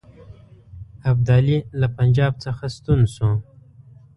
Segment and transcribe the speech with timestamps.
[1.11, 3.29] ابدالي له پنجاب څخه ستون شو.